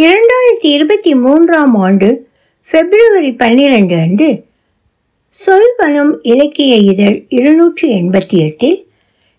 [0.00, 2.28] இரண்டாயிரத்தி இருபத்தி மூன்றாம் ஆண்டு
[2.70, 4.28] பிப்ரவரி பன்னிரண்டு அன்று
[5.34, 8.78] சொல்வனம் இலக்கிய இதழ் இருநூற்றி எண்பத்தி எட்டில்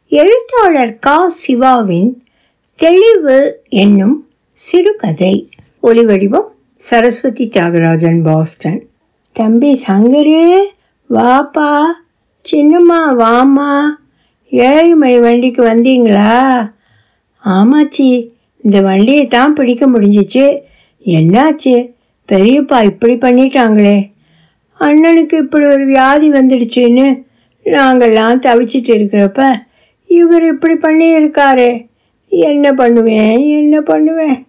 [0.10, 1.30] எழுத்தாளர் கா.
[1.30, 2.12] சிவாவின்
[2.76, 3.38] தெளிவு
[3.70, 4.18] என்னும்
[4.54, 5.50] சிறுகதை.
[5.84, 8.86] ஒளிவடிவம் சரஸ்வதி தியாகராஜன் பாஸ்டன்.
[9.32, 10.64] தம்பி சங்கரு
[11.10, 11.72] வாப்பா
[12.46, 13.72] சின்னம்மா வாமா
[14.50, 16.72] ஏழு மணி வண்டிக்கு வந்தீங்களா?
[17.46, 18.10] ஆமாச்சி
[18.64, 20.60] இந்த வண்டியை தான் பிடிக்க முடிஞ்சிச்சு.
[21.06, 21.90] என்னாச்சு?
[22.32, 24.12] பெரியப்பா இப்படி பண்ணிட்டாங்களே.
[24.80, 27.24] அண்ணனுக்கு இப்படி ஒரு வியாதி வந்துடுச்சுன்னு
[27.64, 29.42] நாங்கள்லாம் தவிச்சிட்டு இருக்கிறப்ப
[30.06, 31.88] இவர் இப்படி பண்ணியிருக்காரே.
[32.28, 33.48] என்ன பண்ணுவேன்?
[33.48, 34.48] என்ன பண்ணுவேன்?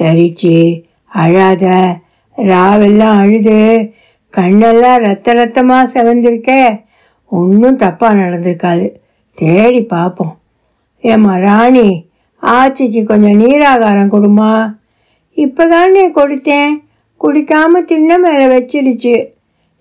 [0.00, 1.96] சரிச்சி அழாத.
[2.36, 3.90] ராவெல்லாம் அழுது.
[4.36, 6.80] கண்ணெல்லாம் ரத்த ரத்தமாக செவந்திருக்கே.
[7.26, 8.90] ஒன்றும் தப்பாக நடந்திருக்காது.
[9.34, 10.38] தேடி பார்ப்போம்.
[11.00, 12.10] ஏம்மா ராணி
[12.42, 14.74] ஆச்சிக்கு கொஞ்சம் நீராகாரம் கொடுமா.
[15.36, 16.72] இப்போதானே கொடுத்தேன்.
[17.16, 19.14] குடிக்காமல் தின்ன மேலே வச்சிடுச்சு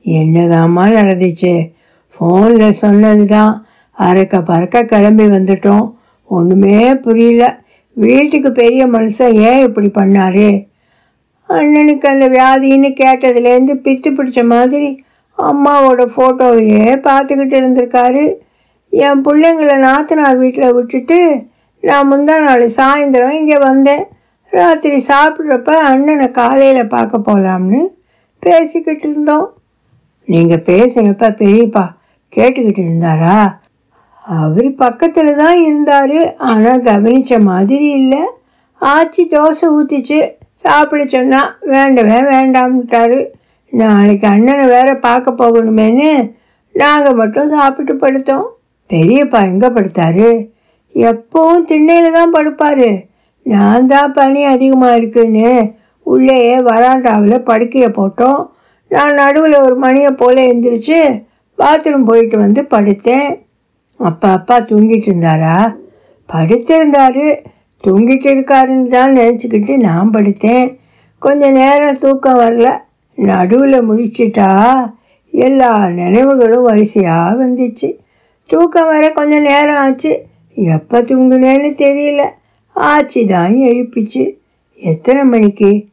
[0.05, 1.69] என்னதாம்மா நடந்துச்சு?
[2.13, 3.65] ஃபோனில் சொன்னது தான்
[3.97, 5.93] அறக்க பறக்க கிளம்பி வந்துட்டோம்.
[6.25, 7.63] ஒன்றுமே புரியல.
[7.93, 10.67] வீட்டுக்கு பெரிய மனுஷன் ஏன் இப்படி பண்ணாரு?
[11.49, 15.03] அண்ணனுக்கு அந்த வியாதின்னு கேட்டதுலேருந்து பித்து பிடிச்ச மாதிரி
[15.37, 18.33] அம்மாவோட ஃபோட்டோவையே பார்த்துக்கிட்டு இருந்திருக்காரு.
[18.89, 21.49] என் பிள்ளைங்கள நாத்தனார் வீட்டில் விட்டுட்டு
[21.83, 24.03] நான் முந்தா நாள் சாயந்தரம் இங்கே வந்தேன்.
[24.53, 27.81] ராத்திரி சாப்பிட்றப்ப அண்ணனை காலையில் பார்க்க போகலாம்னு
[28.43, 29.47] பேசிக்கிட்டு இருந்தோம்.
[30.27, 31.85] நீங்கள் பேசினப்ப பெரியப்பா
[32.33, 33.37] கேட்டுக்கிட்டு இருந்தாரா?
[34.25, 36.19] அவர் பக்கத்தில் தான் இருந்தார்.
[36.37, 38.21] ஆனால் கவனித்த மாதிரி இல்லை.
[38.81, 40.19] ஆச்சி தோசை ஊற்றிச்சு
[40.63, 43.19] சாப்பிட சொன்னால் வேண்டவே வேண்டாம்ட்டாரு.
[43.73, 46.11] நாளைக்கு அண்ணனை வேற பார்க்க போகணுமேன்னு
[46.75, 48.47] நாங்கள் மட்டும் சாப்பிட்டு படுத்தோம்.
[48.89, 50.29] பெரியப்பா எங்கே படுத்தாரு?
[50.95, 52.89] எப்பவும் திண்ணையில் தான் படுப்பார்.
[53.43, 55.51] நான் தான் பனி அதிகமாக இருக்குன்னு
[56.03, 58.41] உள்ளேயே வராண்டாவில் படுக்கையை போட்டோம்.
[58.87, 60.99] நான் நடுவில் ஒரு மணியை போல் எழுந்திரிச்சு
[61.59, 63.29] பாத்ரூம் போயிட்டு வந்து படுத்தேன்.
[63.99, 65.57] அப்பா அப்பா தூங்கிட்டு இருந்தாரா?
[66.29, 67.27] படுத்திருந்தாரு.
[67.83, 70.77] தூங்கிட்டு இருக்காருன்னு தான் நினச்சிக்கிட்டு நான் படுத்தேன்.
[71.19, 72.69] கொஞ்சம் நேரம் தூக்கம் வரல.
[73.15, 74.49] நடுவில் முடிச்சிட்டா
[75.33, 77.89] எல்லா நினைவுகளும் வரிசையாக வந்துச்சு.
[78.45, 80.13] தூக்கம் வர கொஞ்சம் நேரம் ஆச்சு.
[80.65, 82.21] எப்போ தூங்குனேன்னு தெரியல.
[82.75, 84.37] ஆச்சி தான் எழுப்பிச்சு.
[84.75, 85.89] எத்தனை மணிக்கு?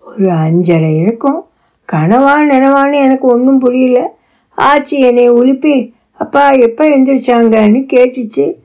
[0.00, 1.46] ஒரு அஞ்சரை இருக்கும்.
[1.92, 4.14] கனவா நினவான்னு எனக்கு ஒன்றும் புரியல.
[4.54, 8.56] ஆச்சி என்னை உழுப்பி அப்பா எப்போ எந்திரிச்சாங்கன்னு கேட்டுச்சு.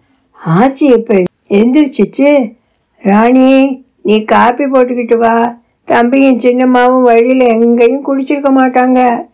[0.45, 2.55] ஆச்சி எப்போ எந்திரிச்சிச்சு.
[2.99, 5.59] ராணி நீ காப்பி போட்டுக்கிட்டு வா.
[5.83, 9.25] தம்பியும் சின்னம்மாவும் வழியில் எங்கேயும் குடிச்சிருக்க மாட்டாங்க.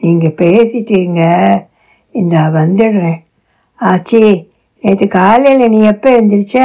[0.00, 1.22] நீங்கள் பேசிட்டீங்க.
[2.10, 3.20] இந்த வந்துடுறேன்.
[3.76, 4.48] ஆச்சி
[4.84, 6.56] நேற்று காலையில் நீ எப்போ எழுந்திரிச்ச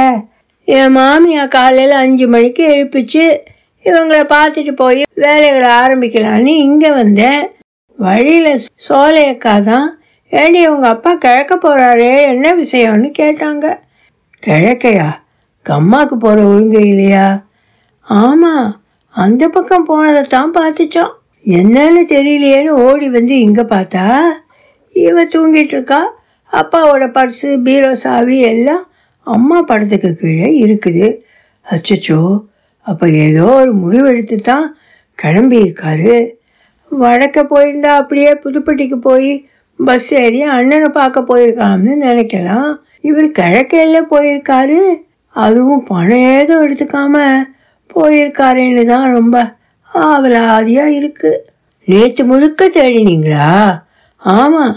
[0.68, 3.24] என் மாமியா காலையில் அஞ்சு மணிக்கு எழுப்பிச்சு
[3.86, 7.42] இவங்களை பார்த்துட்டு போய் வேலைகளை ஆரம்பிக்கலான்னு இங்கே வந்தேன்
[7.98, 8.52] வழியில்
[8.86, 9.88] சோலையக்கா தான்
[10.32, 13.66] ஏண்டி உங்கள் அப்பா கிழக்க போகிறாரே என்ன விஷயம்னு கேட்டாங்க.
[14.42, 15.08] கிழக்கையா?
[15.66, 17.26] கம்மாக்கு போகிற ஒழுங்கு இல்லையா?
[18.06, 18.68] ஆமாம்
[19.14, 21.12] அந்த பக்கம் போனதை தான் பார்த்துச்சோம்.
[21.46, 24.04] என்னன்னு தெரியலையேன்னு ஓடி வந்து இங்கே பார்த்தா
[24.94, 26.00] இவ தூங்கிட்டு இருக்கா.
[26.52, 28.82] அப்பாவோட பர்ஸு பீரோ சாவி எல்லாம்
[29.26, 31.06] அம்மா படத்துக்கு கீழே இருக்குது.
[31.66, 32.20] அச்சச்சோ
[32.86, 34.66] அப்போ ஏதோ ஒரு முடிவெடுத்து தான்
[35.18, 36.14] கிளம்பியிருக்காரு.
[36.90, 39.30] வடக்க போயிருந்தா அப்படியே புதுப்பட்டிக்கு போய்
[39.78, 42.70] பஸ் ஏறி அண்ணனை பார்க்க போயிருக்கான்னு நினைக்கலாம்.
[43.08, 44.80] இவர் கிழக்கையில போயிருக்காரு.
[45.44, 47.16] அதுவும் பணம் ஏதும் எடுத்துக்காம
[47.94, 49.36] போயிருக்காருன்னு தான் ரொம்ப
[49.90, 51.32] ஆவலாதியாக இருக்கு.
[51.88, 53.48] நேற்று முழுக்க தேடினீங்களா?
[54.22, 54.74] ஆமாம்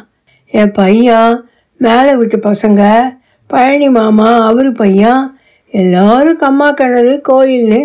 [0.54, 1.36] என் பையன்
[1.78, 2.82] மேலே விட்டு பசங்க
[3.50, 5.24] பழனி மாமா அவரு பையன்
[5.74, 7.82] எல்லாரும் கம்மா கிணறு கோயில்னு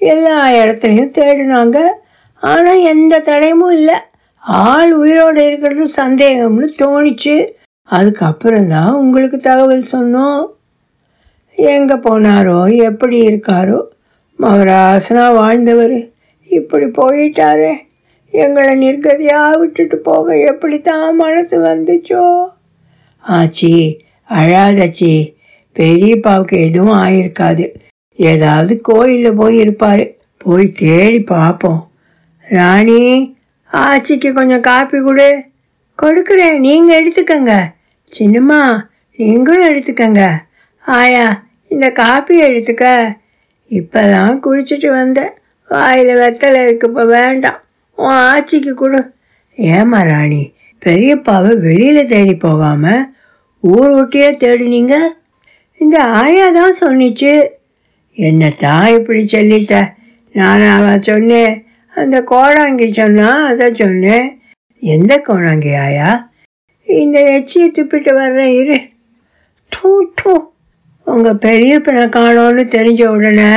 [0.00, 1.78] எல்லா இடத்துலையும் தேடினாங்க.
[2.42, 3.96] ஆனால் எந்த தடையும் இல்லை.
[4.42, 7.36] ஆள் உயிரோடு இருக்கிறது சந்தேகம்னு தோணிச்சு.
[7.84, 10.40] அதுக்கப்புறம் தான் உங்களுக்கு தகவல் சொன்னோம்.
[11.56, 12.58] எங்கே போனாரோ
[12.88, 13.80] எப்படி இருக்காரோ
[14.38, 15.98] மகராசனா வாழ்ந்தவர்.
[16.50, 17.72] இப்படி போயிட்டாரே.
[18.32, 22.24] எங்களை நிர்கதியாக விட்டுட்டு போக எப்படி தான் மனசு வந்துச்சோ?
[23.22, 23.98] ஆச்சி
[24.30, 25.34] அழாதச்சி
[25.76, 27.74] பெரியப்பாவுக்கு எதுவும் ஆயிருக்காது.
[28.14, 30.04] ஏதாவது கோயிலில் போய் இருப்பார்.
[30.38, 31.90] போய் தேடி பார்ப்போம்
[32.48, 33.36] ராணி
[33.72, 35.44] ஆச்சிக்கு கொஞ்சம் காப்பி கொடு.
[36.02, 37.54] கொடுக்குறேன் நீங்கள் எடுத்துக்கங்க.
[38.12, 38.80] சின்னம்மா
[39.16, 40.22] நீங்களும் எடுத்துக்கங்க.
[40.80, 43.16] ஆயா இந்த காப்பி எடுத்துக்க.
[43.66, 45.32] இப்போ தான் குடிச்சிட்டு வந்தேன்.
[45.68, 47.60] வாயில் வெத்தலை இருக்கு இப்போ வேண்டாம்.
[47.94, 49.14] உன் ஆச்சிக்கு கொடு.
[49.56, 50.52] ஏமா ராணி
[50.86, 53.12] பெரியப்பாவை வெளியில் தேடி போகாமல்
[53.60, 54.96] ஊர் ஒட்டியே தேடினீங்க?
[55.76, 57.42] இந்த ஆயா தான் சொன்னிச்சு.
[58.16, 59.92] என்னத்தான் இப்படி சொல்லிட்ட?
[60.32, 61.66] நான் அவன் சொன்னேன்.
[61.94, 64.38] அந்த கோடாங்கி சொன்னா அதை சொன்னேன்.
[64.78, 66.30] எந்த கோடாங்கி ஆயா?
[66.86, 68.78] இந்த எச்சியை துப்பிட்டு வர்றேன் இரு.
[69.68, 70.52] தூ டூ
[71.06, 73.50] உங்கள் பெரியப்பனை காணோன்னு தெரிஞ்ச உடனே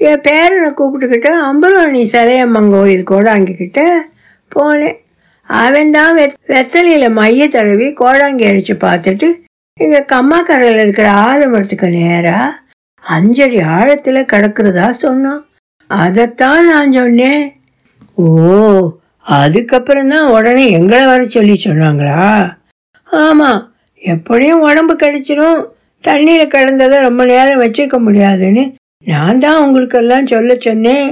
[0.00, 3.80] என் பேரனை கூப்பிட்டுக்கிட்டு அம்பலோணி சலையம்மன் கோயில் கோடாங்கிக்கிட்ட
[4.56, 4.98] போனேன்.
[5.48, 9.28] அவன் தான் வெத்தலையில வெத்தலையில் மைய தழுவி கோடாங்கி அடித்து பார்த்துட்டு
[9.80, 12.52] எங்கள் கம்மாக்கரையில் இருக்கிற ஆலமரத்துக்கு நேராக
[13.04, 15.42] அஞ்சடி ஆழத்தில் கிடக்குறதா சொன்னான்.
[15.90, 17.44] அதைத்தான் நான் சொன்னேன்.
[18.18, 18.26] ஓ
[19.38, 22.24] அதுக்கப்புறம் தான் உடனே எங்களை வர சொல்லி சொன்னாங்களா?
[23.08, 23.60] ஆமாம்
[24.14, 25.60] எப்படியும் உடம்பு கிடைச்சிரும்.
[26.02, 28.64] தண்ணியில் கிடந்ததை ரொம்ப நேரம் வச்சிருக்க முடியாதுன்னு
[29.06, 31.08] நான் தான் உங்களுக்கெல்லாம் சொல்ல சொன்னேன்.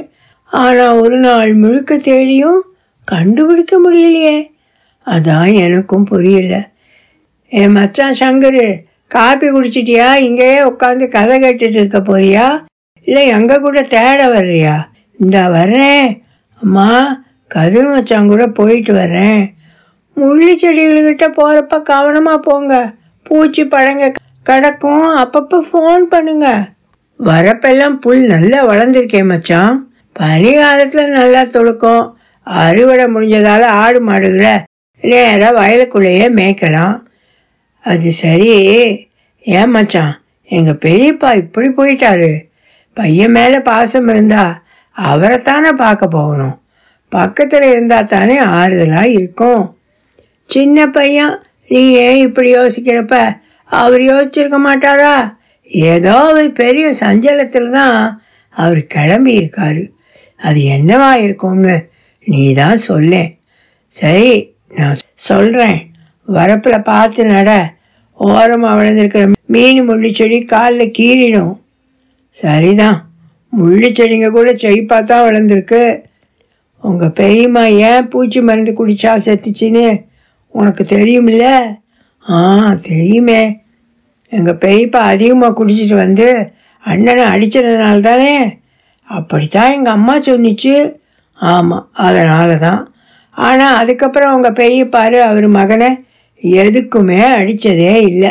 [0.50, 2.61] ஆனால் ஒரு நாள் முழுக்க தேடியும்
[3.05, 4.51] கண்டுபிடிக்க முடியலையே.
[5.07, 6.71] அதான் எனக்கும் புரியல.
[7.49, 8.75] என் மச்சான் சங்கரு
[9.07, 10.15] காப்பி குடிச்சிட்டியா?
[10.15, 12.65] இங்கேயே உட்காந்து கதை கேட்டுட்டு இருக்க போறியா?
[13.03, 14.85] இல்லை எங்கள் கூட தேட வர்றியா?
[15.19, 16.23] இந்த வர்றேன்.
[16.63, 19.55] அம்மா கதிர் மச்சான் கூட போயிட்டு வர்றேன்.
[20.17, 22.95] முள்ளு செடிகள்கிட்ட போகிறப்ப கவனமாக போங்க.
[23.23, 24.13] பூச்சி பழங்க
[24.43, 25.17] கிடக்கும்.
[25.17, 26.69] அப்பப்போ ஃபோன் பண்ணுங்க.
[27.21, 29.91] வரப்பெல்லாம் புல் நல்லா வளர்ந்துருக்கேன் மச்சான்.
[30.13, 32.15] பனி காலத்தில் நல்லா தொழுக்கும்.
[32.47, 34.55] அறுவடை முடிஞ்சதால ஆடு மாடுகளை
[35.00, 36.97] நேராக வயலுக்குள்ளேயே மேய்க்கலாம்.
[37.85, 38.50] அது சரி.
[39.41, 40.23] ஏன் மச்சான்?
[40.50, 42.33] எங்கள் பெரியப்பா இப்படி போயிட்டாரு.
[42.97, 44.62] பையன் மேலே பாசம் இருந்தா
[44.97, 46.56] அவரைத்தானே பார்க்க போகணும்.
[47.09, 49.79] பக்கத்தில் இருந்தால் தானே ஆறுதலாக இருக்கும்.
[50.47, 53.37] சின்ன பையன் நீ ஏன் இப்படி யோசிக்கிறப்ப
[53.67, 55.37] அவர் யோசிச்சிருக்க மாட்டாரா?
[55.71, 59.93] ஏதோ ஒரு பெரிய சஞ்சலத்தில் தான் அவர் கிளம்பி இருக்காரு
[60.37, 61.91] அது என்னவா இருக்கும்னு
[62.27, 63.31] நீ தான் சொல்லேன்
[63.89, 64.33] சரி
[64.77, 65.79] நான் சொல்கிறேன்
[66.29, 67.51] வரப்பில் பார்த்து நட.
[68.19, 71.55] ஓரமாக விழுந்திருக்கிற மீன் முள்ளு செடி காலில் கீறிடும்.
[72.35, 72.99] சரிதான்.
[73.53, 75.83] முள்ளு செடிங்க கூட செழிப்பாக தான் வளர்ந்துருக்கு
[76.85, 79.87] உங்கள் பெரியம்மா ஏன் பூச்சி மருந்து குடிச்சா செத்துச்சின்னு
[80.55, 81.45] உனக்கு தெரியுமில்ல?
[82.25, 82.39] ஆ
[82.83, 83.43] தெரியுமே.
[84.33, 86.29] எங்கள் பெரியப்பா அதிகமாக குடிச்சிட்டு வந்து
[86.85, 88.35] அண்ணனை அடித்ததுனால தானே
[89.09, 90.75] அப்படித்தான் எங்கள் அம்மா சொன்னிச்சு.
[91.43, 92.81] ஆமாம் அதனால தான்
[93.37, 95.91] ஆனால் அதுக்கப்புறம் உங்கள் பெரியப்பாரு அவர் மகனை
[96.62, 98.31] எதுக்குமே அடித்ததே இல்லை.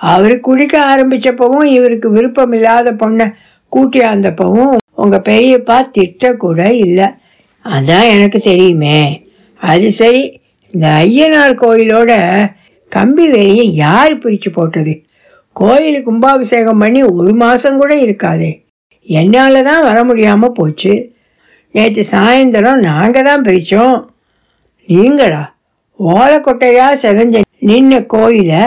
[0.00, 3.26] அவர் குடிக்க ஆரம்பித்தப்பவும் இவருக்கு விருப்பம் இல்லாத பொண்ணை
[3.72, 4.72] கூட்டியாந்தப்பவும்
[5.02, 7.06] உங்கள் பெரியப்பா திட்டக்கூட இல்லை.
[7.64, 8.98] அதான் எனக்கு தெரியுமே.
[9.60, 10.22] அது சரி
[10.74, 12.12] இந்த ஐயனார் கோயிலோட
[12.92, 14.94] கம்பி வேலையை யார் பிரித்து போட்டது?
[15.56, 18.50] கோயில் கும்பாபிஷேகம் பண்ணி ஒரு மாதம் கூட இருக்காதே.
[19.08, 20.92] என்னால் தான் வர முடியாமல் போச்சு.
[21.74, 23.96] நேற்று சாயந்தரம் நாங்கள் தான் பிரித்தோம்
[24.88, 25.42] நீங்களா?
[25.98, 28.62] ஓலைக்கொட்டையாக செதஞ்ச நின்ன கோயிலை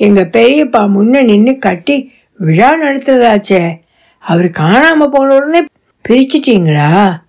[0.00, 1.96] எங்கள் பெரியப்பா முன்ன நின்று கட்டி
[2.40, 3.62] விழா நடத்துறதாச்சே.
[4.18, 5.60] அவர் காணாமல் போன உடனே
[6.08, 7.20] பிரிச்சிட்டிங்களா?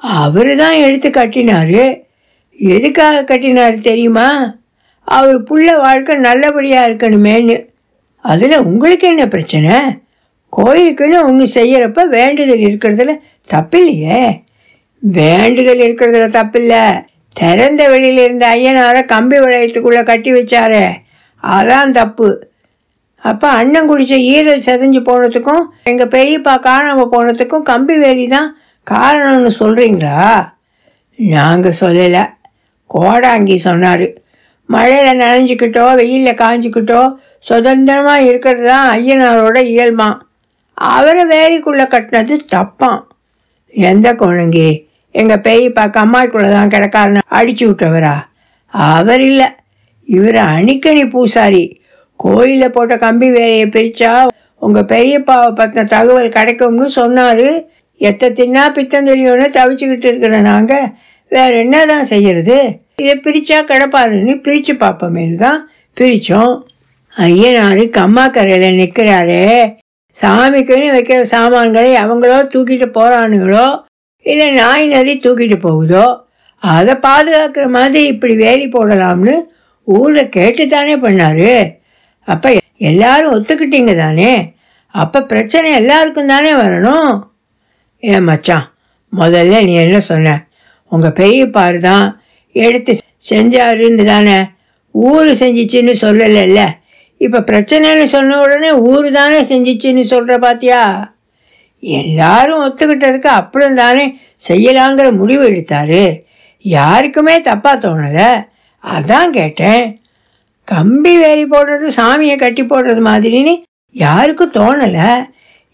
[0.00, 1.82] அவர் தான் எடுத்து கட்டினாரு.
[2.58, 4.28] எதுக்காக கட்டினாரு தெரியுமா?
[5.08, 7.56] அவர் புள்ள வாழ்க்கை நல்லபடியாக இருக்கணுமேனு
[8.24, 9.74] அதில் உங்களுக்கு என்ன பிரச்சனை?
[10.52, 13.14] கோயிலுக்குன்னு ஒன்று செய்கிறப்ப வேண்டுதல் இருக்கிறதுல
[13.52, 14.20] தப்பில்லையே.
[15.02, 17.04] வேண்டுதல் இருக்கிறதுல தப்பில்லை.
[17.36, 20.84] திறந்த வெளியில இருந்த ஐயனாரை கம்பி வளையத்துக்குள்ளே கட்டி வச்சாரு.
[21.44, 22.46] அதான் தப்பு.
[23.22, 28.56] அப்போ அண்ணன் குடிச்ச ஈரல் செதஞ்சு போனதுக்கும் எங்கள் பெரியப்பா காணாமல் போனதுக்கும் கம்பி வேலி தான்
[28.86, 30.48] காரணம்னு சொல்கிறீங்களா
[31.18, 32.24] நாங்கள் சொல்லலை.
[32.90, 34.06] கோடாங்கி சொன்னார்.
[34.66, 37.02] மழையில் நனைஞ்சிக்கிட்டோ வெயிலில் காஞ்சிக்கிட்டோ
[37.38, 40.18] சுதந்திரமாக இருக்கிறது தான் ஐயனாரோட இயல்பான்
[40.78, 43.00] அவரை வேலிக்குள்ளே கட்டினது தப்பான்
[43.74, 44.87] எந்த குழங்கி
[45.18, 48.14] எங்கள் பெரியப்பா கம்மாய்க்குள்ளே தான் கிடக்காருன்னு அடிச்சு விட்டவரா?
[48.92, 49.48] அவர் இல்லை.
[50.08, 51.64] இவர் அணிக்கணி பூசாரி.
[52.20, 54.12] கோயிலில் போட்ட கம்பி வேலையை பிரித்தா
[54.62, 57.48] உங்கள் பெரியப்பாவை பற்றின தகவல் கிடைக்கும்னு சொன்னார்.
[58.00, 60.86] எத்த தின்னா பித்தம் தெரியும்னு தவிச்சுக்கிட்டு இருக்கிற நாங்கள்
[61.32, 62.56] வேற என்ன தான் செய்யறது?
[63.02, 65.60] இதை பிரித்தா கிடப்பாருன்னு பிரித்து பார்ப்போமேனு தான்
[65.96, 66.54] பிரித்தோம்
[67.12, 69.42] ஐயனாரு கம்மாக்கரையில் நிற்கிறாரு
[70.16, 73.66] சாமிக்குன்னு வைக்கிற சாமான்களை அவங்களோ தூக்கிட்டு போகிறானுங்களோ
[74.30, 76.06] இல்லை நாய் நதி தூக்கிட்டு போகுதோ
[76.62, 79.34] அதை பாதுகாக்கிற மாதிரி இப்படி வேலி போடலாம்னு
[79.88, 81.52] ஊரில் கேட்டு தானே பண்ணாரு.
[82.28, 82.48] அப்போ
[82.90, 84.32] எல்லாரும் ஒத்துக்கிட்டீங்க தானே?
[84.94, 87.12] அப்போ பிரச்சனை எல்லாருக்கும் தானே வரணும்?
[88.02, 88.66] ஏன் மச்சான்
[89.12, 90.34] முதல்ல நீ என்ன சொன்ன?
[90.92, 92.06] உங்கள் பெரியப்பாரு தான்
[92.52, 92.92] எடுத்து
[93.30, 94.38] செஞ்சாருன்னு தானே?
[94.94, 96.60] ஊர் செஞ்சிச்சின்னு சொல்லலைல்ல.
[97.20, 100.82] இப்போ பிரச்சனைன்னு சொன்ன உடனே ஊர் தானே செஞ்சிச்சின்னு சொல்கிற பாத்தியா?
[101.82, 104.04] எல்லாரும் ஒத்துக்கிட்டதுக்கு அப்புறம் தானே
[104.48, 106.02] செய்யலாங்கிற முடிவு எடுத்தாரு.
[106.64, 108.30] யாருக்குமே தப்பாக தோணலை.
[108.84, 109.84] அதான் கேட்டேன்.
[110.68, 113.54] கம்பி வேலி போடுறது சாமியை கட்டி போடுறது மாதிரின்னு
[113.94, 115.10] யாருக்கும் தோணலை.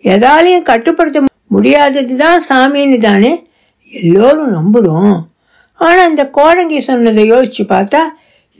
[0.04, 3.32] எதாலையும் கட்டுப்படுத்த முடியாதது தான் சாமின்னு தானே
[3.90, 5.16] எல்லோரும் நம்புகிறோம்
[5.80, 8.02] ஆனால் இந்த கோடங்கி சொன்னதை யோசிச்சு பார்த்தா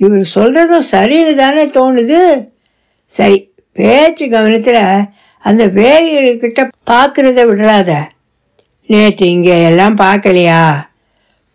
[0.01, 2.21] இவர் சொல்கிறதும் சரின்னு தானே தோணுது.
[3.11, 3.39] சரி
[3.73, 4.83] பேச்சு கவனத்தில்
[5.45, 6.61] அந்த வேலிகிட்ட
[6.91, 7.91] பார்க்குறத விடுறாத.
[8.87, 10.61] நேற்று இங்கே எல்லாம் பார்க்கலையா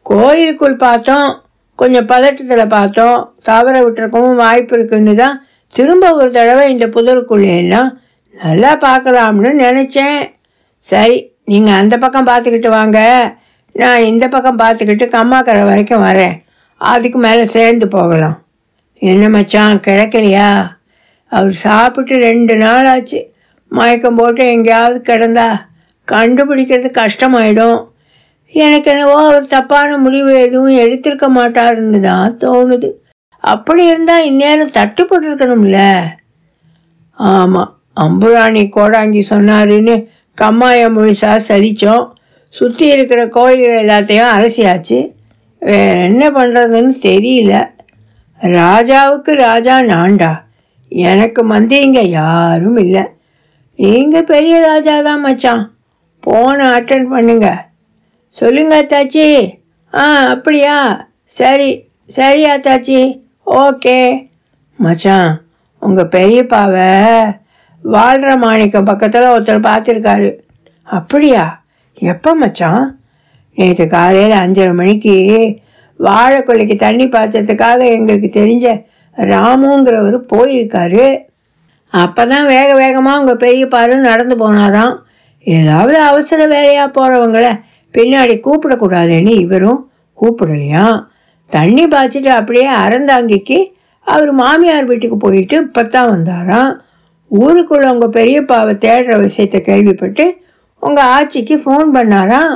[0.02, 1.30] கோயிலுக்குள் பார்த்தோம்
[1.76, 7.90] கொஞ்சம் பதட்டத்தில் பார்த்தோம் தவற விட்டுருக்கவும் வாய்ப்பு இருக்குன்னு தான் திரும்ப ஒரு தடவை இந்த புதருக்குள்ளே எல்லாம்
[8.36, 10.22] நல்லா பார்க்கலாம்னு நினச்சேன்.
[10.80, 13.00] சரி நீங்கள் அந்த பக்கம் பார்த்துக்கிட்டு வாங்க.
[13.72, 16.36] நான் இந்த பக்கம் பார்த்துக்கிட்டு கம்மாக்கரை வரைக்கும் வரேன்.
[16.78, 18.38] அதுக்கு மேலே சேர்ந்து போகலாம்.
[19.02, 20.50] என்ன மச்சான் கிடைக்கலையா?
[21.28, 23.29] அவர் சாப்பிட்டு ரெண்டு நாள் ஆச்சு.
[23.78, 25.48] மயக்கம் போட்டு எங்கேயாவது கிடந்தா
[26.08, 27.80] கண்டுபிடிக்கிறது கஷ்டமாயிடும்.
[28.54, 32.90] எனக்கு என்னவோ அவர் தப்பான முடிவு எதுவும் எடுத்திருக்க மாட்டாருன்னு தான் தோணுது.
[33.44, 35.80] அப்படி இருந்தால் இந்நேரம் தட்டுப்பட்டுருக்கணும்ல
[37.18, 37.72] ஆமாம்
[38.06, 39.96] அம்புராணி கோடாங்கி சொன்னாருன்னு
[40.38, 42.06] கம்மாய முழுசா சரித்தோம்
[42.54, 45.00] சுற்றி இருக்கிற கோயில்கள் எல்லாத்தையும் அரசியாச்சு
[45.62, 47.54] வேற என்ன பண்ணுறதுன்னு தெரியல.
[48.42, 50.32] ராஜாவுக்கு ராஜா நான்டா
[50.92, 53.04] எனக்கு மந்திரிங்க யாரும் இல்லை.
[53.80, 55.62] நீங்கள் பெரிய ராஜா தான் மச்சான்.
[56.20, 57.48] போன அட்டன் பண்ணுங்க.
[58.28, 59.28] சொல்லுங்க அத்தாச்சி.
[59.94, 61.06] ஆ அப்படியா?
[61.24, 61.70] சரி
[62.06, 63.22] சரி அத்தாச்சி.
[63.46, 64.28] ஓகே.
[64.76, 65.30] மச்சான்
[65.80, 66.90] உங்கள் பெரியப்பாவை
[67.84, 70.30] வாழ்கிற மாணிக்கம் பக்கத்தில் ஒருத்தர் பார்த்துருக்காரு.
[70.88, 71.64] அப்படியா?
[71.98, 73.00] எப்போ மச்சான்?
[73.58, 75.16] நேற்று காலையில் அஞ்சரை மணிக்கு
[76.00, 78.68] வாழைக்கொல்லைக்கு தண்ணி பாய்ச்சறதுக்காக எங்களுக்கு தெரிஞ்ச
[79.18, 81.08] ராமுங்கிறவர் போயிருக்காரு.
[81.94, 84.96] அப்போ தான் வேக வேகமாக உங்கள் பெரியப்பாரும் நடந்து போனாராம்
[85.46, 87.48] ஏதாவது அவசர வேலையாக போகிறவங்கள
[87.94, 89.80] பின்னாடி கூப்பிடக்கூடாதுன்னு இவரும்
[90.18, 90.98] கூப்பிடலையாம்
[91.52, 93.58] தண்ணி பாய்ச்சிட்டு அப்படியே அறந்தாங்கிக்கு
[94.08, 96.72] அவர் மாமியார் வீட்டுக்கு போயிட்டு இப்போ தான் வந்தாராம்.
[97.32, 100.26] ஊருக்குள்ள உங்கள் பெரியப்பாவை தேடுற விஷயத்தை கேள்விப்பட்டு
[100.84, 102.54] உங்கள் ஆட்சிக்கு ஃபோன் பண்ணாராம்.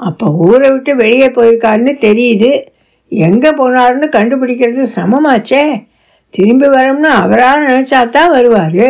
[0.00, 2.50] அப்போ ஊரை விட்டு வெளியே போயிருக்காருன்னு தெரியுது.
[3.12, 5.62] எங்கே போனாருன்னு கண்டுபிடிக்கிறது சிரமமாச்சே
[6.34, 8.84] திரும்பி வரும்னு அவராக நினச்சா தான் வருவார்.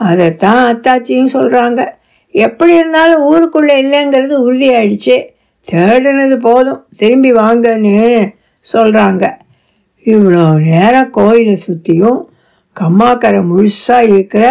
[0.00, 1.80] அதைத்தான் அத்தாச்சியும் சொல்கிறாங்க
[2.34, 5.16] எப்படி இருந்தாலும் ஊருக்குள்ளே இல்லைங்கிறது உறுதியாயிடுச்சு.
[5.68, 7.96] தேடினது போதும் திரும்பி வாங்கன்னு
[8.66, 9.24] சொல்கிறாங்க
[10.06, 12.20] இவ்வளோ நேரம் கோயிலை சுற்றியும்
[12.76, 14.44] கம்மாக்கரை முழுசாக இருக்கிற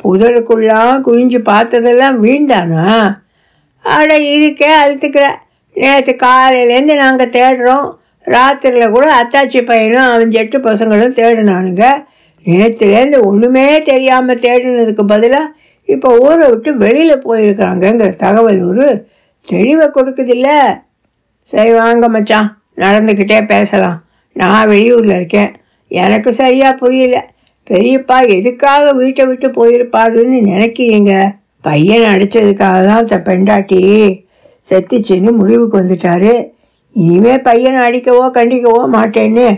[0.00, 2.84] புதருக்குள்ளாம் குனிஞ்சு பார்த்ததெல்லாம் வீழ்ந்தானா
[3.84, 5.26] அட இருக்கே அழுத்துக்கிற.
[5.76, 7.88] நேற்று காலையிலேருந்து நாங்கள் தேடுறோம்.
[8.34, 11.84] ராத்திரியில் கூட அத்தாச்சி பையனும் அவன் ஜெட்டு பசங்களும் தேடினானுங்க.
[12.46, 15.54] நேற்றுலேருந்து ஒன்றுமே தெரியாமல் தேடினதுக்கு பதிலாக
[15.84, 18.86] இப்போ ஊரை விட்டு வெளியில் போயிருக்கிறாங்கங்கிற தகவல் ஒரு
[19.52, 20.48] தெளிவை கொடுக்குதில்ல.
[21.40, 24.04] சரி வாங்க மச்சான் நடந்துக்கிட்டே பேசலாம்.
[24.32, 25.50] நான் வெளியூரில் இருக்கேன்.
[25.88, 27.16] எனக்கு சரியாக புரியல.
[27.70, 31.12] பெரியப்பா எதுக்காக வீட்டை விட்டு போயிருப்பாருன்னு நினைக்கிறீங்க?
[31.60, 33.80] பையன் அடித்ததுக்காக தான் பெண்டாட்டி.
[34.70, 36.32] செத்துச்சுன்னு முடிவுக்கு வந்துட்டாரு.
[37.02, 39.48] இனிமே பையனை அடிக்கவோ கண்டிக்கவோ மாட்டேன்னு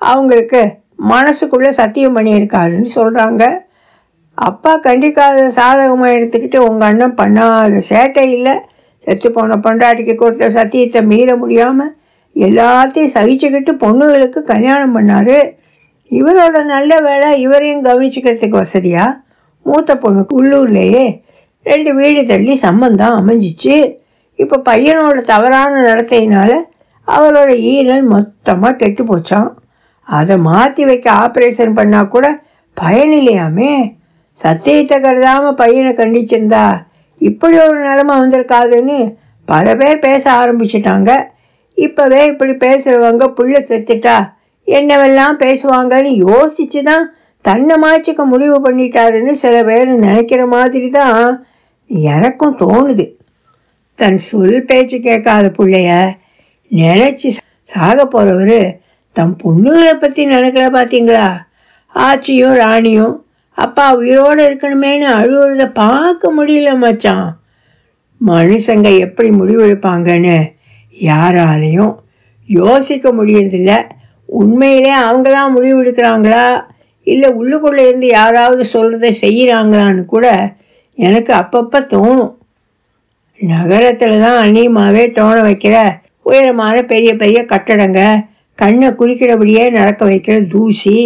[0.00, 0.60] அவங்களுக்கு
[1.12, 3.44] மனசுக்குள்ளே சத்தியம் பண்ணியிருக்காருன்னு சொல்கிறாங்க
[4.38, 8.54] அப்பா கண்டிக்காத சாதகமாக எடுத்துக்கிட்டு உங்கள் அண்ணன் பண்ணாத சேட்டை இல்லை.
[9.06, 11.92] செத்து போன பொண்டாட்டிக்கு கொடுத்த சத்தியத்தை மீற முடியாமல்
[12.36, 15.38] எல்லாத்தையும் சகிச்சுக்கிட்டு பொண்ணுகளுக்கு கல்யாணம் பண்ணார்.
[16.10, 19.18] இவரோட நல்ல வேலை இவரையும் கவனிச்சுக்கிறதுக்கு வசதியாக
[19.66, 21.04] மூத்த பொண்ணுக்கு உள்ளூர்லேயே
[21.66, 23.76] ரெண்டு வீடு தள்ளி சம்பந்தம் அமைஞ்சிச்சு.
[24.38, 26.50] இப்போ பையனோட தவறான நடத்தையினால
[27.16, 29.50] அவரோட ஈரல் மொத்தமாக கெட்டு போச்சான்
[30.08, 32.26] அதை மாற்றி வைக்க ஆப்ரேஷன் பண்ணால் கூட
[32.76, 33.72] பயனில்லையாமே
[34.38, 36.64] சத்தியத்தை கருதாமல் பையனை கண்டிச்சிருந்தா
[37.20, 38.98] இப்படி ஒரு நிலைமை வந்திருக்காதுன்னு
[39.48, 41.10] பல பேர் பேச ஆரம்பிச்சிட்டாங்க.
[41.78, 44.16] இப்போவே இப்படி பேசுகிறவங்க புள்ள செத்துட்டா
[44.68, 47.04] என்னவெல்லாம் பேசுவாங்கன்னு யோசித்து தான்
[47.44, 51.22] தன்னை மாய்ச்சிக்க முடிவு பண்ணிட்டாருன்னு சில பேர் நினைக்கிற மாதிரி தான்
[52.10, 53.06] எனக்கும் தோணுது.
[53.98, 55.92] தன் சொல் பேச்சு கேட்காத பிள்ளைய
[56.70, 57.28] நினச்சி
[57.62, 58.60] சாக போகிறவர்
[59.16, 61.28] தம் பொண்ணுகளை பற்றி நினைக்கல பார்த்தீங்களா
[61.94, 63.14] ஆச்சியும் ராணியும்
[63.58, 67.26] அப்பா உயிரோடு இருக்கணுமேனு அழுகுறத பார்க்க முடியல மச்சான்.
[68.20, 70.36] மனுஷங்க எப்படி முடிவெடுப்பாங்கன்னு
[70.96, 71.92] யாராலையும்
[72.48, 73.72] யோசிக்க முடியறதில்ல.
[74.28, 76.44] உண்மையிலே அவங்க தான் முடிவெடுக்கிறாங்களா?
[77.06, 80.26] இல்லை உள்ளுக்குள்ளே இருந்து யாராவது சொல்கிறத செய்கிறாங்களான்னு கூட
[80.98, 82.32] எனக்கு அப்பப்போ தோணும்.
[83.40, 85.76] நகரத்தில் தான் அந்நியமாகவே தோண வைக்கிற
[86.22, 88.26] உயரமான பெரிய பெரிய கட்டடங்க.
[88.54, 90.96] கண்ணை குறிக்கிறபடியே நடக்க வைக்கிற தூசி.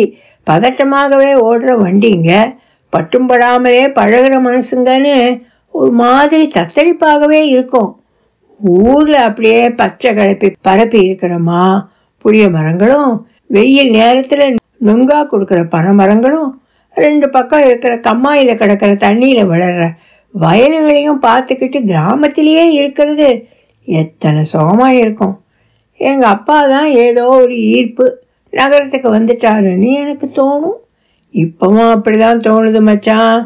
[0.51, 2.57] பதட்டமாகவே ஓடுற வண்டிங்க.
[2.93, 7.91] பட்டும்படாமலே பழகிற மனசுங்கன்னு ஒரு மாதிரி தத்தளிப்பாகவே இருக்கும்.
[8.61, 11.85] ஊரில் அப்படியே பச்சை கலப்பி பரப்பி இருக்கிறோமா.
[12.19, 16.61] புளிய மரங்களும் வெயில் நேரத்தில் நுங்கா கொடுக்குற பனை மரங்களும்
[16.97, 19.87] ரெண்டு பக்கம் இருக்கிற கம்மாயில் கிடக்கிற தண்ணியில் வளர்கிற
[20.35, 23.29] வயல்களையும் பார்த்துக்கிட்டு கிராமத்திலேயே இருக்கிறது
[23.87, 25.35] எத்தனை சுகமாக இருக்கும்.
[26.01, 28.07] எங்கள் அப்பா தான் ஏதோ ஒரு ஈர்ப்பு.
[28.53, 30.79] நகரத்துக்கு வந்துட்டாருன்னு எனக்கு தோணும்.
[31.35, 33.41] இப்போவும் அப்படி தான் தோணுது மச்சான்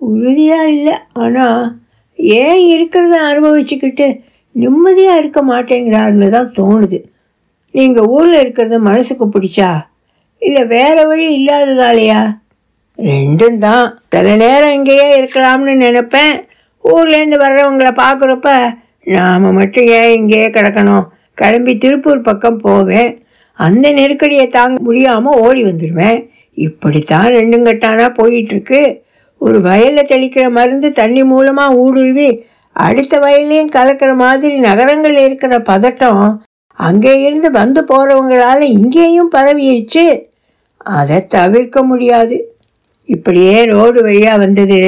[0.00, 0.96] உறுதியாக இல்லை.
[1.22, 1.62] ஆனால்
[2.40, 4.06] ஏன் இருக்கிறத அனுபவிச்சுக்கிட்டு
[4.54, 6.98] நிம்மதியாக இருக்க மாட்டேங்கிறாருன்னு தான் தோணுது.
[7.74, 9.70] நீங்கள் ஊரில் இருக்கிறது மனசுக்கு பிடிச்சா?
[10.42, 12.20] இல்லை வேற வழி இல்லாததாலையா?
[12.98, 13.86] ரெண்டும் தான்.
[14.12, 16.34] சில நேரம் இங்கேயே இருக்கலாம்னு நினைப்பேன்.
[16.84, 18.50] ஊர்லேருந்து வர்றவங்களை பார்க்குறப்ப
[19.06, 21.04] நாம் மட்டும் ஏன் இங்கேயே கிடக்கணும்?
[21.34, 23.10] கிளம்பி திருப்பூர் பக்கம் போவேன்.
[23.58, 26.18] அந்த நெருக்கடியை தாங்க முடியாமல் ஓடி வந்துடுவேன்
[26.56, 28.80] இப்படித்தான் ரெண்டும் கட்டானா போயிட்டுருக்கு.
[29.40, 32.30] ஒரு வயலில் தெளிக்கிற மருந்து தண்ணி மூலமாக ஊடுருவி
[32.76, 36.22] அடுத்த வயலையும் கலக்கிற மாதிரி நகரங்கள் இருக்கிற பதட்டம்
[36.78, 40.04] அங்கே இருந்து வந்து போகிறவங்களால இங்கேயும் பரவிடுச்சு
[40.98, 42.36] அதை தவிர்க்க முடியாது.
[43.08, 44.80] இப்படியே ரோடு வழியாக வந்தது.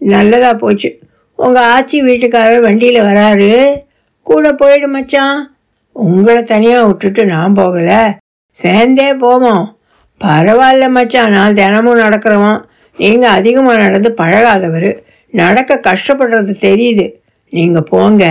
[0.00, 0.90] நல்லதாக போச்சு.
[1.36, 3.82] உங்கள் ஆச்சி வீட்டுக்காரர் வண்டியில் வராரு.
[4.22, 5.56] கூட போயிடு மச்சான்.
[5.92, 8.16] உங்களை தனியாக விட்டுட்டு நான் போகலை.
[8.48, 9.76] சேர்ந்தே போவோம்.
[10.24, 11.30] பரவாயில்ல மச்சான்.
[11.30, 12.62] நான் தினமும் நடக்கிறவன்.
[12.96, 14.98] நீங்கள் அதிகமாக நடந்து பழகாதவர்.
[15.30, 17.14] நடக்க கஷ்டப்படுறது தெரியுது.
[17.50, 18.24] நீங்கள் போங்க.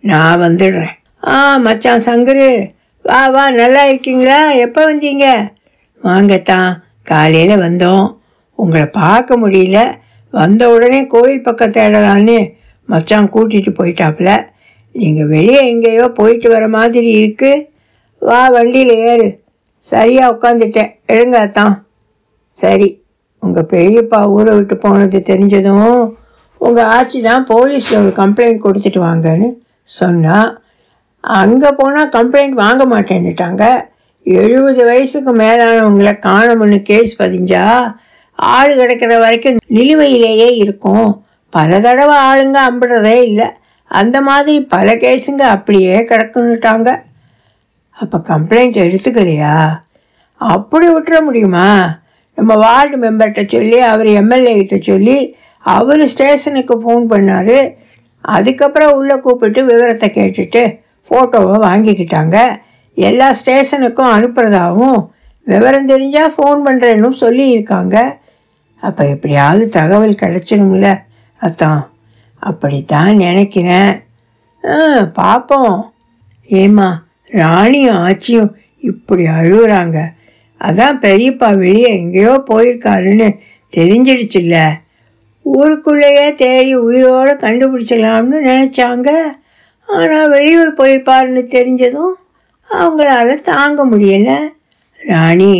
[0.00, 0.96] நான் வந்துடுறேன்.
[1.28, 2.70] ஆ மச்சான் சங்கரு.
[3.02, 4.50] வா வா நல்லா இருக்கீங்களா?
[4.50, 5.52] எப்போ வந்தீங்க?
[6.04, 8.16] வாங்கத்தான் காலையில் வந்தோம்.
[8.54, 9.98] உங்களை பார்க்க முடியல.
[10.32, 12.38] வந்த உடனே கோயில் பக்கம் தேடலான்னு
[12.88, 14.30] மச்சான் கூட்டிகிட்டு போயிட்டாப்புல.
[14.94, 17.50] நீங்கள் வெளியே எங்கேயோ போயிட்டு வர மாதிரி இருக்கு.
[18.22, 19.28] வா வண்டியில் ஏறு.
[19.84, 21.74] சரியாக உட்காந்துட்டேன் எழுங்க அத்தான்
[22.56, 22.88] சரி.
[23.42, 26.00] உங்கள் பெரியப்பா ஊரை விட்டு போனது தெரிஞ்சதும்
[26.60, 29.48] உங்கள் ஆச்சி தான் போலீஸில் ஒரு கம்ப்ளைண்ட் கொடுத்துட்டு வாங்கன்னு
[29.88, 30.50] சொன்னால்
[31.24, 33.64] அங்கே போனால் கம்ப்ளைண்ட் வாங்க மாட்டேன்னுட்டாங்க.
[34.26, 37.64] எழுபது வயசுக்கு மேலானவங்களை காணமுன்னு கேஸ் பதிஞ்சா
[38.56, 41.08] ஆள் கிடைக்கிற வரைக்கும் நிலுவையிலேயே இருக்கும்.
[41.50, 43.48] பல தடவை ஆளுங்க அம்பிடுறதே இல்லை.
[43.90, 46.88] அந்த மாதிரி பல கேஸுங்க அப்படியே கிடக்குன்னுட்டாங்க.
[47.92, 49.54] அப்போ கம்ப்ளைண்ட் எடுத்துக்கலையா
[50.36, 51.68] அப்படி விட்டுற முடியுமா?
[52.34, 57.58] நம்ம வார்டு மெம்பர்கிட்ட சொல்லி அவர் எம்எல்ஏ கிட்ட சொல்லி அவர் ஸ்டேஷனுக்கு ஃபோன் பண்ணார்.
[58.20, 60.62] அதுக்கப்புறம் உள்ளே கூப்பிட்டு விவரத்தை கேட்டுட்டு
[61.10, 62.36] ஃபோட்டோவை வாங்கிக்கிட்டாங்க.
[62.94, 65.00] எல்லா ஸ்டேஷனுக்கும் அனுப்புகிறதாகவும்
[65.46, 67.96] விவரம் தெரிஞ்சால் ஃபோன் பண்ணுறேன்னு சொல்லியிருக்காங்க.
[68.80, 70.88] அப்போ எப்படியாவது தகவல் கிடச்சிரும்ல
[71.40, 71.82] அத்தான்
[72.42, 73.92] அப்படித்தான் நினைக்கிறேன்.
[74.64, 74.76] ஆ
[75.18, 75.76] பார்ப்போம்
[76.48, 76.88] ஏம்மா
[77.40, 78.52] ராணியும் ஆச்சியும்
[78.90, 79.98] இப்படி அழுகுறாங்க
[80.60, 83.28] அதான் பெரியப்பா வெளியே எங்கேயோ போயிருக்காருன்னு
[83.72, 84.56] தெரிஞ்சிடுச்சுல்ல.
[85.46, 89.10] ஊருக்குள்ளேயே தேடி உயிரோடு கண்டுபிடிச்சிடலாம்னு நினச்சாங்க.
[89.88, 92.14] ஆனால் வெளியூர் போயிருப்பாருன்னு தெரிஞ்சதும்
[92.70, 94.38] அவங்களால தாங்க முடியலை.
[95.00, 95.54] ராணி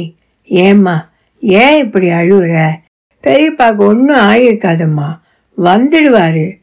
[0.50, 0.96] ஏம்மா
[1.42, 2.56] ஏன் இப்படி அழுகுற
[3.22, 5.08] பெரியப்பாக்கு ஒன்றும் ஆகியிருக்காதம்மா
[5.58, 6.58] வந்துடுவார்.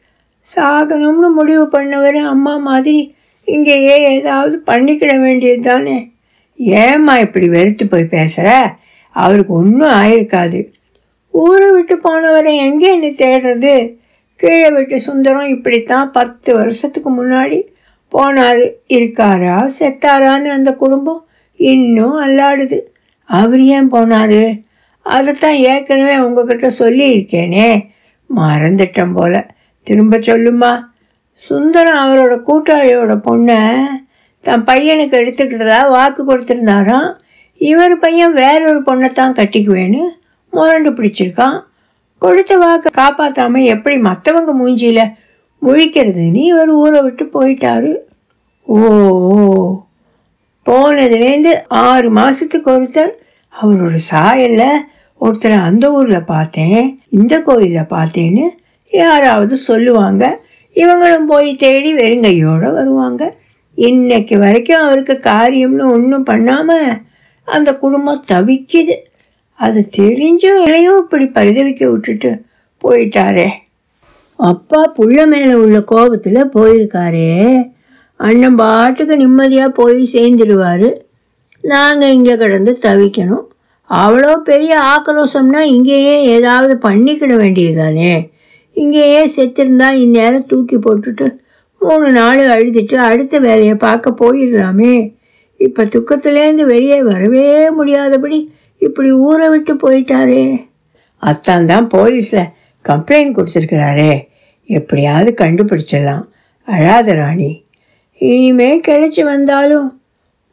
[0.54, 6.12] சாகணும்னு முடிவு பண்ணவர் அம்மா மாதிரி இங்கேயே ஏதாவது பண்ணிக்கிட வேண்டியது தானே
[6.58, 8.76] ஏம்மா இப்படி வெறுத்து போய் பேசுகிற
[9.10, 10.60] அவருக்கு ஒன்றும் ஆயிருக்காது.
[11.30, 13.92] ஊரை விட்டு போனவரை எங்கே என்ன தேடுறது?
[14.34, 17.62] கீழே விட்டு சுந்தரம் இப்படித்தான் பத்து வருஷத்துக்கு முன்னாடி
[18.12, 18.70] போனார்.
[18.88, 19.70] இருக்காரா?
[19.78, 22.78] செத்தாரான்னு அந்த குடும்பம் இன்னும் அல்லாடுது.
[23.24, 24.62] அவர் ஏன் போனார்?
[25.08, 27.68] அதைத்தான் ஏற்கனவே உங்ககிட்ட சொல்லியிருக்கேனே.
[28.36, 29.34] மறந்துட்டேன் போல.
[29.86, 30.72] திரும்ப சொல்லுமா?
[31.46, 33.58] சுந்தரம் அவரோட கூட்டாளியோட பொண்ணை
[34.44, 37.08] தன் பையனுக்கு எடுத்துக்கிட்டதா வாக்கு கொடுத்துருந்தாராம்?
[37.56, 40.02] இவர் பையன் வேறொரு பொண்ணை தான் கட்டிக்குவேன்னு
[40.50, 41.56] முரண்டு பிடிச்சிருக்கான்.
[42.18, 45.12] கொடுத்த வாக்கை காப்பாற்றாம எப்படி மற்றவங்க மூஞ்சியில்
[45.62, 47.92] முழிக்கிறதுன்னு இவர் ஊரை விட்டு போயிட்டாரு.
[48.62, 48.78] ஓ
[50.66, 53.12] போனதுலேருந்து ஆறு மாதத்துக்கு ஒருத்தர்
[53.62, 54.84] அவரோட சாயலில்
[55.20, 58.44] ஒருத்தரை அந்த ஊரில் பார்த்தேன் இந்த கோயிலில் பார்த்தேன்னு
[58.92, 60.24] யாராவது சொல்லுவாங்க.
[60.76, 63.22] இவங்களும் போய் தேடி வெறுங்கையோடு வருவாங்க.
[63.74, 66.88] இன்னைக்கு வரைக்கும் அவருக்கு காரியம்னு ஒன்றும் பண்ணாமல்
[67.44, 68.96] அந்த குடும்பம் தவிக்குது.
[69.54, 72.30] அது தெரிஞ்சும் இளையும் இப்படி பரிதவிக்க விட்டுட்டு
[72.82, 73.48] போயிட்டாரே.
[74.36, 77.30] அப்பா புள்ள மேலே உள்ள கோபத்தில் போயிருக்காரே.
[78.16, 80.88] அண்ணன் பாட்டுக்கு நிம்மதியாக போய் சேர்ந்துடுவார்
[81.60, 83.46] நாங்கள் இங்கே கிடந்து தவிக்கணும்.
[83.90, 88.30] அவ்வளோ பெரிய ஆக்ரோஷம்னா இங்கேயே ஏதாவது பண்ணிக்கிட வேண்டியதுதானே?
[88.72, 91.38] இங்கேயே செத்திருந்தா இந்நேரம் தூக்கி போட்டுட்டு
[91.76, 95.16] மூணு நாள் அழுதுட்டு அடுத்த வேலையை பார்க்க போயிடலாமே.
[95.56, 100.66] இப்போ துக்கத்துலேருந்து வெளியே வரவே முடியாதபடி இப்படி ஊரை விட்டு போயிட்டாரே.
[101.16, 102.50] அத்தான் தான் போலீஸில்
[102.84, 104.28] கம்ப்ளைண்ட் கொடுத்துருக்கிறாரே.
[104.64, 106.24] எப்படியாவது கண்டுபிடிச்சிடலாம்.
[106.64, 107.64] அழாத ராணி.
[108.14, 109.97] இனிமே கிடைச்சி வந்தாலும்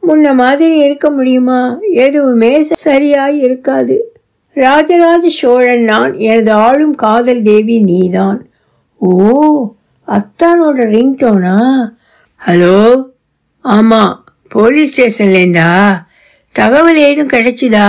[0.08, 1.76] முன்ன மாதிரி இருக்க முடியுமா?
[1.92, 3.96] எதுவுமே சரியாய் இருக்காது.
[4.56, 8.38] ராஜராஜ சோழன் நான் எனது ஆளும் காதல் தேவி நீதான்.
[9.00, 9.12] ஓ
[10.08, 11.56] அத்தானோட ரிங்டோனா?
[12.46, 13.08] ஹலோ
[13.60, 15.70] ஆமாம் போலீஸ் ஸ்டேஷன்லேருந்தா?
[16.54, 17.88] தகவல் ஏதும் கிடைச்சிதா?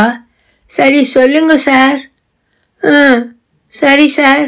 [0.65, 1.99] சரி சொல்லுங்க சார்.
[2.83, 2.93] ஆ
[3.67, 4.45] சரி சார்.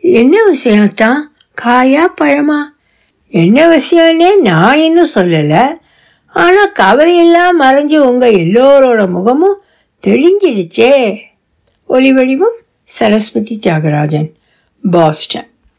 [0.00, 1.20] என்ன விஷயம் தான்
[1.64, 2.60] காயா பழமா?
[3.32, 5.64] என்ன விஷயம்னே நான் இன்னும் சொல்லலை.
[6.44, 9.60] ஆனால் கவலையெல்லாம் மறைஞ்சு உங்கள் எல்லோரோட முகமும்
[10.06, 10.92] தெளிஞ்சிடுச்சே.
[11.86, 14.28] ஒளி வடிவம் சரஸ்வதி தியாகராஜன்
[14.90, 15.48] பாஸ்டன்.